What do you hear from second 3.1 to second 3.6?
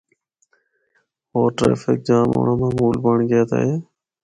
گیا دا